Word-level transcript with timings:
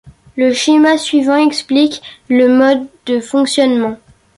Le 0.35 0.51
schéma 0.51 0.97
suivant 0.97 1.35
explique 1.35 2.01
le 2.27 2.47
mode 2.49 2.87
de 3.05 3.19
fonctionnement. 3.19 3.97